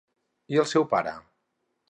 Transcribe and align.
I 0.55 0.59
el 0.63 0.67
seu 0.71 0.87
pare? 0.95 1.15